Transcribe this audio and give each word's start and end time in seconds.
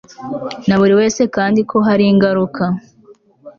na 0.67 0.75
buri 0.79 0.93
wese 0.99 1.21
kandi 1.35 1.59
ko 1.69 1.77
hari 1.87 2.03
ingaruka 2.11 2.63